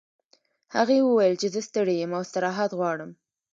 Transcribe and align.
هغې 0.75 0.97
وویل 1.01 1.35
چې 1.41 1.47
زه 1.53 1.59
ستړې 1.69 1.95
یم 2.01 2.11
او 2.17 2.21
استراحت 2.25 2.71
غواړم 2.79 3.11